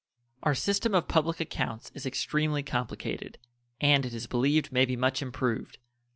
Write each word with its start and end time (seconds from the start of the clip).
Our 0.41 0.55
system 0.55 0.95
of 0.95 1.07
public 1.07 1.39
accounts 1.39 1.91
is 1.93 2.07
extremely 2.07 2.63
complicated, 2.63 3.37
and 3.79 4.03
it 4.03 4.15
is 4.15 4.25
believed 4.25 4.71
may 4.71 4.83
be 4.85 4.95
much 4.95 5.21
improved. 5.21 5.77